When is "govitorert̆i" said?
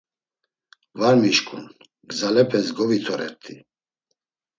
2.77-3.55